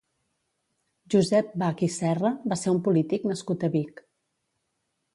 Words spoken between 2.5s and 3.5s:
va ser un polític